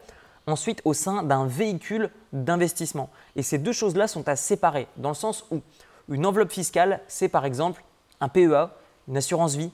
ensuite 0.47 0.83
au 0.85 0.93
sein 0.93 1.23
d'un 1.23 1.47
véhicule 1.47 2.11
d'investissement. 2.33 3.11
Et 3.37 3.43
ces 3.43 3.59
deux 3.59 3.73
choses-là 3.73 4.09
sont 4.09 4.29
à 4.29 4.37
séparer, 4.37 4.89
dans 4.97 5.11
le 5.11 5.15
sens 5.15 5.45
où 5.51 5.61
une 6.09 6.27
enveloppe 6.27 6.51
fiscale, 6.51 7.01
c'est 7.07 7.29
par 7.29 7.45
exemple 7.45 7.85
un 8.21 8.29
PEA, 8.29 8.71
une 9.07 9.17
assurance 9.17 9.55
vie, 9.55 9.71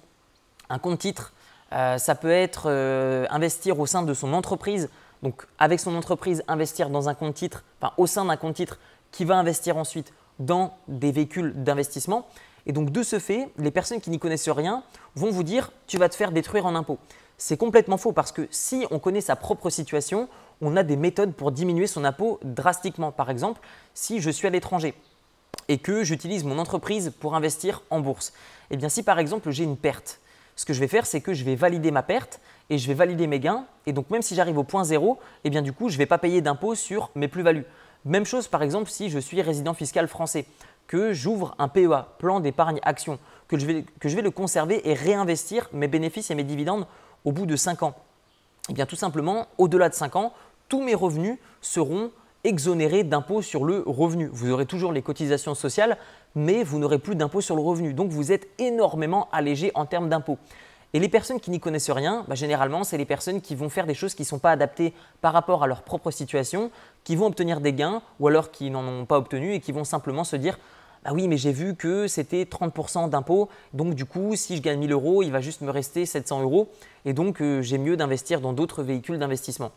un 0.68 0.78
compte 0.78 0.98
titre, 0.98 1.32
euh, 1.72 1.98
ça 1.98 2.14
peut 2.14 2.30
être 2.30 2.64
euh, 2.66 3.26
investir 3.30 3.80
au 3.80 3.86
sein 3.86 4.02
de 4.02 4.14
son 4.14 4.32
entreprise 4.32 4.88
donc 5.22 5.46
avec 5.58 5.80
son 5.80 5.94
entreprise, 5.96 6.42
investir 6.48 6.90
dans 6.90 7.08
un 7.08 7.14
compte 7.14 7.34
titre, 7.34 7.64
enfin 7.80 7.92
au 7.96 8.06
sein 8.06 8.24
d'un 8.24 8.36
compte 8.36 8.54
titre 8.54 8.78
qui 9.12 9.24
va 9.24 9.36
investir 9.36 9.76
ensuite 9.76 10.12
dans 10.38 10.76
des 10.88 11.12
véhicules 11.12 11.52
d'investissement. 11.62 12.26
Et 12.66 12.72
donc 12.72 12.90
de 12.90 13.02
ce 13.02 13.18
fait, 13.18 13.48
les 13.58 13.70
personnes 13.70 14.00
qui 14.00 14.10
n'y 14.10 14.18
connaissent 14.18 14.48
rien 14.48 14.82
vont 15.14 15.30
vous 15.30 15.42
dire 15.42 15.72
tu 15.86 15.98
vas 15.98 16.08
te 16.08 16.14
faire 16.14 16.32
détruire 16.32 16.66
en 16.66 16.74
impôts. 16.74 16.98
C'est 17.38 17.56
complètement 17.56 17.96
faux 17.96 18.12
parce 18.12 18.32
que 18.32 18.48
si 18.50 18.86
on 18.90 18.98
connaît 18.98 19.20
sa 19.20 19.36
propre 19.36 19.70
situation, 19.70 20.28
on 20.60 20.76
a 20.76 20.82
des 20.82 20.96
méthodes 20.96 21.34
pour 21.34 21.52
diminuer 21.52 21.86
son 21.86 22.04
impôt 22.04 22.40
drastiquement. 22.42 23.12
Par 23.12 23.30
exemple, 23.30 23.60
si 23.94 24.20
je 24.20 24.30
suis 24.30 24.46
à 24.46 24.50
l'étranger 24.50 24.94
et 25.68 25.78
que 25.78 26.02
j'utilise 26.02 26.44
mon 26.44 26.58
entreprise 26.58 27.12
pour 27.20 27.34
investir 27.34 27.82
en 27.90 28.00
bourse, 28.00 28.32
eh 28.70 28.76
bien 28.76 28.88
si 28.88 29.02
par 29.02 29.18
exemple 29.18 29.50
j'ai 29.50 29.64
une 29.64 29.76
perte, 29.76 30.20
ce 30.56 30.64
que 30.64 30.72
je 30.72 30.80
vais 30.80 30.88
faire 30.88 31.06
c'est 31.06 31.20
que 31.20 31.34
je 31.34 31.44
vais 31.44 31.54
valider 31.54 31.90
ma 31.90 32.02
perte 32.02 32.40
et 32.70 32.78
je 32.78 32.86
vais 32.88 32.94
valider 32.94 33.26
mes 33.26 33.38
gains. 33.38 33.64
Et 33.86 33.92
donc 33.92 34.10
même 34.10 34.22
si 34.22 34.34
j'arrive 34.34 34.58
au 34.58 34.64
point 34.64 34.84
zéro, 34.84 35.18
eh 35.44 35.50
bien 35.50 35.62
du 35.62 35.72
coup, 35.72 35.88
je 35.88 35.94
ne 35.94 35.98
vais 35.98 36.06
pas 36.06 36.18
payer 36.18 36.40
d'impôt 36.40 36.74
sur 36.74 37.10
mes 37.14 37.28
plus-values. 37.28 37.64
Même 38.04 38.24
chose 38.24 38.48
par 38.48 38.62
exemple 38.62 38.90
si 38.90 39.10
je 39.10 39.18
suis 39.18 39.40
résident 39.42 39.74
fiscal 39.74 40.08
français, 40.08 40.46
que 40.86 41.12
j'ouvre 41.12 41.54
un 41.58 41.68
PEA, 41.68 42.06
plan 42.18 42.40
d'épargne 42.40 42.78
action, 42.82 43.18
que 43.48 43.58
je, 43.58 43.66
vais, 43.66 43.84
que 44.00 44.08
je 44.08 44.16
vais 44.16 44.22
le 44.22 44.30
conserver 44.30 44.88
et 44.88 44.94
réinvestir 44.94 45.68
mes 45.72 45.88
bénéfices 45.88 46.30
et 46.30 46.34
mes 46.34 46.44
dividendes 46.44 46.86
au 47.24 47.32
bout 47.32 47.46
de 47.46 47.56
5 47.56 47.82
ans. 47.82 47.94
Eh 48.68 48.72
bien 48.72 48.86
tout 48.86 48.96
simplement, 48.96 49.46
au-delà 49.58 49.88
de 49.88 49.94
5 49.94 50.16
ans, 50.16 50.32
tous 50.68 50.82
mes 50.82 50.94
revenus 50.94 51.38
seront 51.60 52.10
exonérés 52.44 53.02
d'impôt 53.02 53.42
sur 53.42 53.64
le 53.64 53.82
revenu. 53.86 54.28
Vous 54.32 54.50
aurez 54.50 54.66
toujours 54.66 54.92
les 54.92 55.02
cotisations 55.02 55.54
sociales, 55.54 55.98
mais 56.36 56.62
vous 56.62 56.78
n'aurez 56.78 57.00
plus 57.00 57.16
d'impôt 57.16 57.40
sur 57.40 57.56
le 57.56 57.62
revenu. 57.62 57.94
Donc 57.94 58.10
vous 58.10 58.30
êtes 58.30 58.46
énormément 58.60 59.28
allégé 59.32 59.72
en 59.74 59.86
termes 59.86 60.08
d'impôt. 60.08 60.38
Et 60.92 61.00
les 61.00 61.08
personnes 61.08 61.40
qui 61.40 61.50
n'y 61.50 61.58
connaissent 61.58 61.90
rien, 61.90 62.24
bah, 62.28 62.36
généralement, 62.36 62.84
c'est 62.84 62.96
les 62.96 63.04
personnes 63.04 63.40
qui 63.40 63.56
vont 63.56 63.68
faire 63.68 63.86
des 63.86 63.94
choses 63.94 64.14
qui 64.14 64.22
ne 64.22 64.26
sont 64.26 64.38
pas 64.38 64.52
adaptées 64.52 64.94
par 65.20 65.32
rapport 65.32 65.64
à 65.64 65.66
leur 65.66 65.82
propre 65.82 66.12
situation, 66.12 66.70
qui 67.02 67.16
vont 67.16 67.26
obtenir 67.26 67.60
des 67.60 67.72
gains 67.72 68.02
ou 68.20 68.28
alors 68.28 68.52
qui 68.52 68.70
n'en 68.70 68.86
ont 68.86 69.04
pas 69.04 69.18
obtenu 69.18 69.52
et 69.52 69.60
qui 69.60 69.72
vont 69.72 69.84
simplement 69.84 70.22
se 70.22 70.36
dire 70.36 70.58
bah 71.04 71.12
oui, 71.14 71.28
mais 71.28 71.36
j'ai 71.36 71.52
vu 71.52 71.76
que 71.76 72.08
c'était 72.08 72.42
30% 72.42 73.08
d'impôt, 73.10 73.48
donc 73.72 73.94
du 73.94 74.04
coup, 74.04 74.34
si 74.34 74.56
je 74.56 74.62
gagne 74.62 74.80
1000 74.80 74.90
euros, 74.90 75.22
il 75.22 75.30
va 75.30 75.40
juste 75.40 75.60
me 75.60 75.70
rester 75.70 76.04
700 76.04 76.42
euros, 76.42 76.68
et 77.04 77.12
donc 77.12 77.40
euh, 77.40 77.62
j'ai 77.62 77.78
mieux 77.78 77.96
d'investir 77.96 78.40
dans 78.40 78.52
d'autres 78.52 78.82
véhicules 78.82 79.16
d'investissement. 79.16 79.70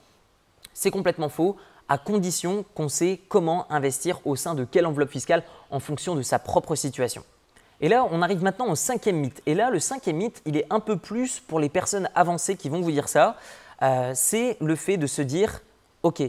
C'est 0.73 0.89
complètement 0.89 1.29
faux, 1.29 1.55
à 1.89 1.97
condition 1.97 2.63
qu'on 2.75 2.87
sait 2.87 3.19
comment 3.27 3.69
investir 3.71 4.19
au 4.25 4.35
sein 4.35 4.55
de 4.55 4.63
quelle 4.63 4.85
enveloppe 4.85 5.09
fiscale 5.09 5.43
en 5.71 5.79
fonction 5.79 6.15
de 6.15 6.21
sa 6.21 6.39
propre 6.39 6.75
situation. 6.75 7.23
Et 7.81 7.89
là, 7.89 8.07
on 8.11 8.21
arrive 8.21 8.43
maintenant 8.43 8.69
au 8.69 8.75
cinquième 8.75 9.17
mythe. 9.17 9.41
Et 9.45 9.55
là, 9.55 9.69
le 9.69 9.79
cinquième 9.79 10.17
mythe, 10.17 10.41
il 10.45 10.57
est 10.57 10.65
un 10.69 10.79
peu 10.79 10.97
plus 10.97 11.39
pour 11.39 11.59
les 11.59 11.69
personnes 11.69 12.09
avancées 12.13 12.55
qui 12.55 12.69
vont 12.69 12.81
vous 12.81 12.91
dire 12.91 13.07
ça. 13.07 13.37
Euh, 13.81 14.11
c'est 14.13 14.57
le 14.61 14.75
fait 14.75 14.97
de 14.97 15.07
se 15.07 15.21
dire, 15.21 15.61
OK, 16.03 16.21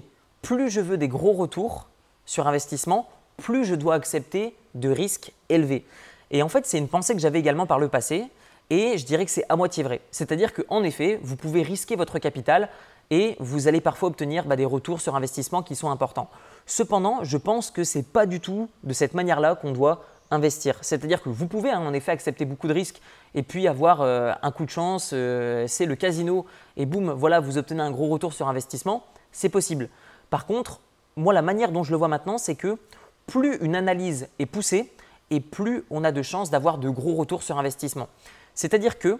plus 0.42 0.70
je 0.70 0.80
veux 0.80 0.96
des 0.96 1.08
gros 1.08 1.32
retours 1.32 1.88
sur 2.24 2.46
investissement, 2.46 3.08
plus 3.36 3.64
je 3.64 3.74
dois 3.74 3.94
accepter 3.94 4.54
de 4.74 4.88
risques 4.88 5.32
élevés. 5.48 5.84
Et 6.30 6.42
en 6.42 6.48
fait, 6.48 6.66
c'est 6.66 6.78
une 6.78 6.88
pensée 6.88 7.14
que 7.14 7.20
j'avais 7.20 7.40
également 7.40 7.66
par 7.66 7.78
le 7.78 7.88
passé. 7.88 8.28
Et 8.70 8.96
je 8.98 9.04
dirais 9.04 9.24
que 9.24 9.32
c'est 9.32 9.44
à 9.48 9.56
moitié 9.56 9.82
vrai. 9.82 10.00
C'est-à-dire 10.12 10.54
qu'en 10.54 10.84
effet, 10.84 11.18
vous 11.24 11.34
pouvez 11.34 11.62
risquer 11.62 11.96
votre 11.96 12.20
capital 12.20 12.68
et 13.10 13.36
vous 13.40 13.68
allez 13.68 13.80
parfois 13.80 14.08
obtenir 14.08 14.44
bah, 14.44 14.56
des 14.56 14.64
retours 14.64 15.00
sur 15.00 15.16
investissement 15.16 15.62
qui 15.62 15.74
sont 15.74 15.90
importants. 15.90 16.30
Cependant, 16.66 17.22
je 17.22 17.36
pense 17.36 17.70
que 17.70 17.84
ce 17.84 17.98
n'est 17.98 18.04
pas 18.04 18.26
du 18.26 18.40
tout 18.40 18.68
de 18.84 18.92
cette 18.92 19.14
manière-là 19.14 19.56
qu'on 19.56 19.72
doit 19.72 20.04
investir. 20.30 20.76
C'est-à-dire 20.80 21.22
que 21.22 21.28
vous 21.28 21.46
pouvez 21.46 21.70
hein, 21.70 21.80
en 21.80 21.92
effet 21.92 22.12
accepter 22.12 22.44
beaucoup 22.44 22.68
de 22.68 22.72
risques 22.72 23.00
et 23.34 23.42
puis 23.42 23.66
avoir 23.66 24.00
euh, 24.00 24.32
un 24.42 24.52
coup 24.52 24.64
de 24.64 24.70
chance, 24.70 25.10
euh, 25.12 25.66
c'est 25.66 25.86
le 25.86 25.96
casino 25.96 26.46
et 26.76 26.86
boum, 26.86 27.10
voilà, 27.10 27.40
vous 27.40 27.58
obtenez 27.58 27.82
un 27.82 27.90
gros 27.90 28.08
retour 28.08 28.32
sur 28.32 28.48
investissement, 28.48 29.04
c'est 29.32 29.48
possible. 29.48 29.88
Par 30.30 30.46
contre, 30.46 30.80
moi 31.16 31.34
la 31.34 31.42
manière 31.42 31.72
dont 31.72 31.82
je 31.82 31.90
le 31.90 31.96
vois 31.96 32.08
maintenant, 32.08 32.38
c'est 32.38 32.54
que 32.54 32.78
plus 33.26 33.56
une 33.56 33.74
analyse 33.74 34.28
est 34.38 34.46
poussée 34.46 34.92
et 35.30 35.40
plus 35.40 35.84
on 35.90 36.04
a 36.04 36.12
de 36.12 36.22
chances 36.22 36.50
d'avoir 36.50 36.78
de 36.78 36.88
gros 36.88 37.14
retours 37.14 37.42
sur 37.42 37.58
investissement. 37.58 38.08
C'est-à-dire 38.54 38.98
que 38.98 39.18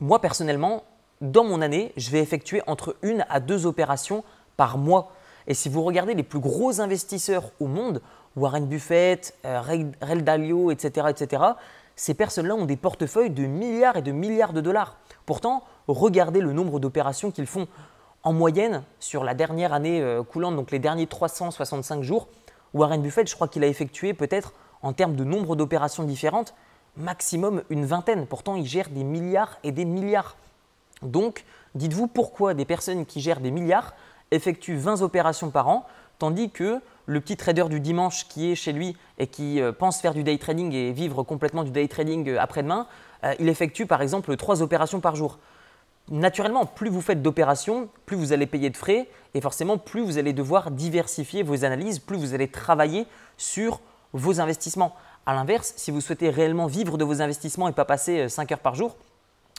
moi 0.00 0.20
personnellement, 0.20 0.84
dans 1.22 1.44
mon 1.44 1.62
année, 1.62 1.92
je 1.96 2.10
vais 2.10 2.18
effectuer 2.18 2.62
entre 2.66 2.96
une 3.00 3.24
à 3.30 3.40
deux 3.40 3.64
opérations 3.64 4.24
par 4.56 4.76
mois. 4.76 5.12
Et 5.46 5.54
si 5.54 5.68
vous 5.68 5.82
regardez 5.82 6.14
les 6.14 6.22
plus 6.22 6.40
gros 6.40 6.80
investisseurs 6.80 7.50
au 7.60 7.66
monde, 7.66 8.02
Warren 8.36 8.66
Buffett, 8.66 9.34
euh, 9.44 9.60
Ray 9.60 10.22
Dalio, 10.22 10.70
etc., 10.70 11.06
etc., 11.08 11.42
ces 11.94 12.14
personnes-là 12.14 12.54
ont 12.54 12.64
des 12.64 12.76
portefeuilles 12.76 13.30
de 13.30 13.46
milliards 13.46 13.96
et 13.96 14.02
de 14.02 14.12
milliards 14.12 14.52
de 14.52 14.60
dollars. 14.60 14.96
Pourtant, 15.24 15.62
regardez 15.86 16.40
le 16.40 16.52
nombre 16.52 16.80
d'opérations 16.80 17.30
qu'ils 17.30 17.46
font. 17.46 17.68
En 18.24 18.32
moyenne, 18.32 18.82
sur 18.98 19.24
la 19.24 19.34
dernière 19.34 19.72
année 19.72 20.00
euh, 20.00 20.22
coulante, 20.22 20.56
donc 20.56 20.70
les 20.70 20.78
derniers 20.78 21.06
365 21.06 22.02
jours, 22.02 22.28
Warren 22.74 23.02
Buffett, 23.02 23.28
je 23.28 23.34
crois 23.34 23.48
qu'il 23.48 23.62
a 23.62 23.66
effectué 23.66 24.14
peut-être 24.14 24.54
en 24.82 24.92
termes 24.92 25.14
de 25.14 25.24
nombre 25.24 25.54
d'opérations 25.54 26.02
différentes, 26.04 26.54
maximum 26.96 27.62
une 27.70 27.84
vingtaine. 27.84 28.26
Pourtant, 28.26 28.56
il 28.56 28.66
gère 28.66 28.88
des 28.88 29.04
milliards 29.04 29.58
et 29.62 29.72
des 29.72 29.84
milliards. 29.84 30.36
Donc, 31.02 31.44
dites-vous 31.74 32.06
pourquoi 32.06 32.54
des 32.54 32.64
personnes 32.64 33.06
qui 33.06 33.20
gèrent 33.20 33.40
des 33.40 33.50
milliards 33.50 33.94
effectuent 34.30 34.76
20 34.76 35.02
opérations 35.02 35.50
par 35.50 35.68
an, 35.68 35.86
tandis 36.18 36.50
que 36.50 36.80
le 37.06 37.20
petit 37.20 37.36
trader 37.36 37.64
du 37.68 37.80
dimanche 37.80 38.28
qui 38.28 38.50
est 38.50 38.54
chez 38.54 38.72
lui 38.72 38.96
et 39.18 39.26
qui 39.26 39.60
euh, 39.60 39.72
pense 39.72 40.00
faire 40.00 40.14
du 40.14 40.22
day 40.22 40.38
trading 40.38 40.72
et 40.72 40.92
vivre 40.92 41.22
complètement 41.22 41.64
du 41.64 41.70
day 41.70 41.88
trading 41.88 42.28
euh, 42.28 42.40
après-demain, 42.40 42.86
euh, 43.24 43.34
il 43.38 43.48
effectue 43.48 43.86
par 43.86 44.02
exemple 44.02 44.36
3 44.36 44.62
opérations 44.62 45.00
par 45.00 45.16
jour. 45.16 45.38
Naturellement, 46.10 46.66
plus 46.66 46.90
vous 46.90 47.00
faites 47.00 47.22
d'opérations, 47.22 47.88
plus 48.06 48.16
vous 48.16 48.32
allez 48.32 48.46
payer 48.46 48.70
de 48.70 48.76
frais 48.76 49.08
et 49.34 49.40
forcément 49.40 49.78
plus 49.78 50.02
vous 50.02 50.18
allez 50.18 50.32
devoir 50.32 50.70
diversifier 50.70 51.42
vos 51.42 51.64
analyses, 51.64 51.98
plus 51.98 52.16
vous 52.16 52.34
allez 52.34 52.48
travailler 52.48 53.06
sur 53.36 53.80
vos 54.12 54.40
investissements. 54.40 54.94
A 55.26 55.34
l'inverse, 55.34 55.74
si 55.76 55.92
vous 55.92 56.00
souhaitez 56.00 56.30
réellement 56.30 56.66
vivre 56.66 56.98
de 56.98 57.04
vos 57.04 57.22
investissements 57.22 57.68
et 57.68 57.72
pas 57.72 57.84
passer 57.84 58.28
5 58.28 58.50
heures 58.50 58.58
par 58.58 58.74
jour, 58.74 58.96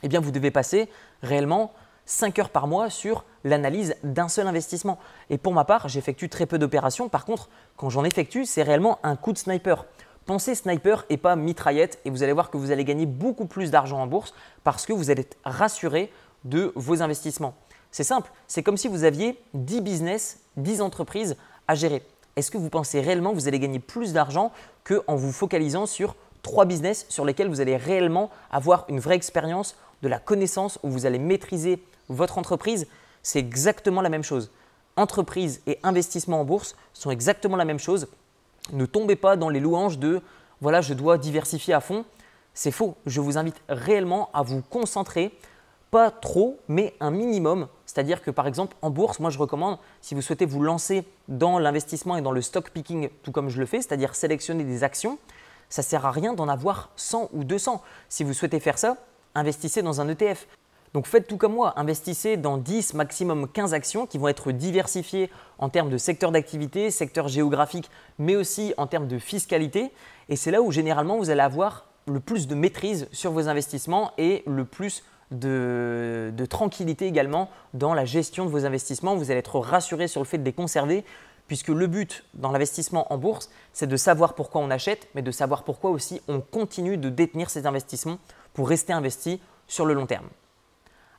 eh 0.04 0.08
bien 0.08 0.20
vous 0.20 0.32
devez 0.32 0.52
passer 0.52 0.90
réellement 1.22 1.74
5 2.06 2.40
heures 2.40 2.50
par 2.50 2.68
mois 2.68 2.90
sur 2.90 3.24
l'analyse 3.44 3.96
d'un 4.04 4.28
seul 4.28 4.48
investissement. 4.48 5.00
Et 5.30 5.38
pour 5.38 5.54
ma 5.54 5.66
part, 5.66 5.88
j'effectue 5.88 6.30
très 6.30 6.46
peu 6.46 6.58
d'opérations. 6.58 7.10
Par 7.10 7.26
contre, 7.26 7.50
quand 7.78 7.90
j'en 7.90 8.04
effectue, 8.04 8.46
c'est 8.46 8.64
réellement 8.64 9.00
un 9.04 9.16
coup 9.16 9.34
de 9.34 9.38
sniper. 9.38 9.86
Pensez 10.26 10.56
sniper 10.56 11.06
et 11.10 11.18
pas 11.18 11.36
mitraillette 11.36 12.00
et 12.06 12.10
vous 12.10 12.24
allez 12.24 12.32
voir 12.32 12.50
que 12.50 12.58
vous 12.58 12.72
allez 12.72 12.86
gagner 12.86 13.06
beaucoup 13.06 13.46
plus 13.46 13.72
d'argent 13.72 14.00
en 14.00 14.08
bourse 14.08 14.34
parce 14.64 14.86
que 14.86 14.94
vous 14.94 15.10
allez 15.10 15.22
être 15.22 15.38
rassuré 15.44 16.12
de 16.46 16.72
vos 16.76 17.02
investissements. 17.02 17.56
C'est 17.92 18.04
simple, 18.04 18.32
c'est 18.48 18.64
comme 18.64 18.78
si 18.78 18.88
vous 18.88 19.04
aviez 19.04 19.38
10 19.54 19.82
business, 19.82 20.40
10 20.58 20.82
entreprises 20.82 21.36
à 21.68 21.76
gérer. 21.76 22.04
Est-ce 22.36 22.52
que 22.52 22.58
vous 22.58 22.70
pensez 22.70 23.02
réellement 23.02 23.32
que 23.32 23.36
vous 23.36 23.48
allez 23.48 23.60
gagner 23.60 23.80
plus 23.80 24.14
d'argent 24.14 24.52
qu'en 24.84 25.16
vous 25.16 25.32
focalisant 25.32 25.86
sur 25.86 26.16
3 26.42 26.66
business 26.66 27.06
sur 27.10 27.26
lesquels 27.26 27.50
vous 27.50 27.62
allez 27.62 27.78
réellement 27.78 28.30
avoir 28.50 28.86
une 28.90 29.00
vraie 29.00 29.16
expérience, 29.16 29.76
de 30.04 30.08
la 30.10 30.20
connaissance, 30.20 30.78
où 30.84 30.90
vous 30.90 31.08
allez 31.08 31.18
maîtriser 31.18 31.82
votre 32.10 32.38
entreprise, 32.38 32.88
c'est 33.24 33.40
exactement 33.40 34.02
la 34.02 34.10
même 34.10 34.24
chose. 34.24 34.52
Entreprise 34.98 35.62
et 35.66 35.80
investissement 35.82 36.42
en 36.42 36.46
bourse 36.46 36.76
sont 36.94 37.10
exactement 37.10 37.56
la 37.56 37.66
même 37.66 37.80
chose. 37.80 38.08
Ne 38.74 38.86
tombez 38.86 39.16
pas 39.16 39.38
dans 39.38 39.50
les 39.50 39.60
louanges 39.60 39.98
de 39.98 40.22
voilà, 40.62 40.82
je 40.82 40.94
dois 40.94 41.18
diversifier 41.18 41.74
à 41.74 41.80
fond. 41.80 42.06
C'est 42.54 42.72
faux. 42.72 42.96
Je 43.06 43.20
vous 43.20 43.38
invite 43.38 43.60
réellement 43.68 44.30
à 44.34 44.44
vous 44.44 44.62
concentrer, 44.62 45.32
pas 45.90 46.12
trop, 46.12 46.60
mais 46.68 46.94
un 47.00 47.10
minimum. 47.10 47.68
C'est-à-dire 47.86 48.22
que 48.22 48.30
par 48.30 48.46
exemple 48.46 48.76
en 48.82 48.90
bourse, 48.90 49.20
moi 49.20 49.30
je 49.30 49.40
recommande, 49.40 49.78
si 50.02 50.16
vous 50.16 50.22
souhaitez 50.22 50.46
vous 50.46 50.62
lancer 50.62 51.06
dans 51.28 51.60
l'investissement 51.60 52.18
et 52.18 52.22
dans 52.22 52.32
le 52.32 52.42
stock 52.42 52.70
picking, 52.70 53.10
tout 53.24 53.32
comme 53.32 53.50
je 53.50 53.60
le 53.60 53.66
fais, 53.66 53.82
c'est-à-dire 53.82 54.16
sélectionner 54.16 54.64
des 54.64 54.84
actions, 54.84 55.18
ça 55.70 55.82
ne 55.82 55.86
sert 55.86 56.06
à 56.06 56.12
rien 56.12 56.34
d'en 56.34 56.48
avoir 56.48 56.92
100 56.98 57.30
ou 57.34 57.44
200. 57.44 57.82
Si 58.10 58.24
vous 58.24 58.34
souhaitez 58.34 58.60
faire 58.60 58.78
ça, 58.78 58.98
investissez 59.36 59.82
dans 59.82 60.02
un 60.02 60.10
ETF. 60.10 60.48
Donc 60.94 61.08
faites 61.08 61.28
tout 61.28 61.38
comme 61.38 61.54
moi, 61.54 61.74
investissez 61.76 62.38
dans 62.38 62.58
10, 62.58 62.94
maximum 62.94 63.48
15 63.48 63.74
actions 63.74 64.06
qui 64.06 64.20
vont 64.20 64.28
être 64.28 64.52
diversifiées 64.52 65.32
en 65.58 65.70
termes 65.70 65.90
de 65.90 65.98
secteur 65.98 66.32
d'activité, 66.32 66.92
secteur 66.92 67.28
géographique, 67.28 67.90
mais 68.20 68.36
aussi 68.36 68.74
en 68.78 68.86
termes 68.86 69.08
de 69.08 69.18
fiscalité. 69.18 69.92
Et 70.30 70.36
c'est 70.36 70.52
là 70.52 70.62
où 70.62 70.72
généralement 70.72 71.18
vous 71.18 71.32
allez 71.32 71.42
avoir 71.42 71.88
le 72.06 72.20
plus 72.20 72.48
de 72.48 72.54
maîtrise 72.54 73.08
sur 73.12 73.32
vos 73.32 73.48
investissements 73.48 74.12
et 74.18 74.44
le 74.46 74.66
plus 74.66 75.04
de, 75.32 76.46
tranquillité 76.50 77.08
également 77.08 77.50
dans 77.74 77.94
la 77.94 78.06
gestion 78.06 78.46
de 78.46 78.52
vos 78.52 78.66
investissements. 78.66 79.16
Vous 79.16 79.32
allez 79.32 79.40
être 79.40 79.60
rassuré 79.60 80.08
sur 80.08 80.22
le 80.22 80.26
fait 80.26 80.38
de 80.38 80.44
les 80.44 80.54
conserver, 80.54 81.04
puisque 81.48 81.70
le 81.70 81.88
but 81.88 82.24
dans 82.36 82.52
l'investissement 82.52 83.12
en 83.12 83.18
bourse, 83.18 83.50
c'est 83.72 83.88
de 83.88 83.98
savoir 83.98 84.36
pourquoi 84.36 84.62
on 84.62 84.70
achète, 84.70 85.08
mais 85.16 85.22
de 85.22 85.32
savoir 85.32 85.64
pourquoi 85.64 85.90
aussi 85.90 86.22
on 86.28 86.40
continue 86.40 86.98
de 86.98 87.10
détenir 87.10 87.50
ces 87.50 87.66
investissements 87.66 88.20
pour 88.54 88.70
rester 88.70 88.94
investi 88.94 89.42
sur 89.68 89.86
le 89.86 89.94
long 89.94 90.06
terme. 90.06 90.28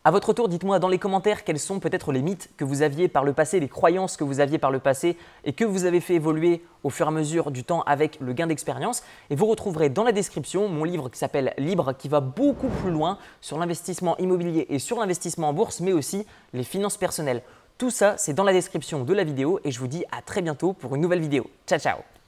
À 0.06 0.10
votre 0.10 0.34
tour, 0.34 0.50
dites-moi 0.50 0.78
dans 0.80 0.88
les 0.88 0.98
commentaires 0.98 1.44
quels 1.44 1.58
sont 1.58 1.80
peut-être 1.80 2.12
les 2.12 2.20
mythes 2.20 2.50
que 2.58 2.64
vous 2.64 2.82
aviez 2.82 3.08
par 3.08 3.24
le 3.24 3.32
passé, 3.32 3.58
les 3.58 3.70
croyances 3.70 4.18
que 4.18 4.24
vous 4.24 4.40
aviez 4.40 4.58
par 4.58 4.70
le 4.70 4.78
passé 4.78 5.16
et 5.44 5.54
que 5.54 5.64
vous 5.64 5.86
avez 5.86 6.00
fait 6.00 6.16
évoluer 6.16 6.62
au 6.82 6.90
fur 6.90 7.06
et 7.06 7.08
à 7.08 7.12
mesure 7.12 7.50
du 7.50 7.64
temps 7.64 7.80
avec 7.86 8.20
le 8.20 8.34
gain 8.34 8.46
d'expérience. 8.46 9.02
Et 9.30 9.34
vous 9.34 9.46
retrouverez 9.46 9.88
dans 9.88 10.04
la 10.04 10.12
description 10.12 10.68
mon 10.68 10.84
livre 10.84 11.08
qui 11.08 11.18
s'appelle 11.18 11.54
Libre 11.56 11.94
qui 11.96 12.08
va 12.08 12.20
beaucoup 12.20 12.68
plus 12.68 12.90
loin 12.90 13.16
sur 13.40 13.56
l'investissement 13.56 14.14
immobilier 14.18 14.66
et 14.68 14.78
sur 14.78 15.00
l'investissement 15.00 15.48
en 15.48 15.54
bourse, 15.54 15.80
mais 15.80 15.94
aussi 15.94 16.26
les 16.52 16.64
finances 16.64 16.98
personnelles. 16.98 17.42
Tout 17.78 17.90
ça, 17.90 18.18
c'est 18.18 18.34
dans 18.34 18.44
la 18.44 18.52
description 18.52 19.04
de 19.04 19.14
la 19.14 19.24
vidéo 19.24 19.58
et 19.64 19.70
je 19.70 19.80
vous 19.80 19.88
dis 19.88 20.04
à 20.12 20.20
très 20.20 20.42
bientôt 20.42 20.74
pour 20.74 20.94
une 20.96 21.00
nouvelle 21.00 21.20
vidéo. 21.20 21.46
Ciao 21.66 21.78
ciao 21.78 22.23